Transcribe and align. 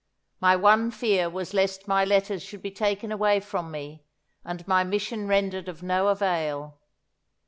My 0.39 0.55
one 0.55 0.89
fear 0.89 1.29
was 1.29 1.53
lest 1.53 1.87
my 1.87 2.03
letters 2.03 2.41
should 2.41 2.63
be 2.63 2.71
taken 2.71 3.11
away 3.11 3.39
from 3.39 3.69
me, 3.69 4.03
and 4.43 4.67
my 4.67 4.83
mission 4.83 5.27
rendered 5.27 5.69
of 5.69 5.83
no 5.83 6.07
avail. 6.07 6.79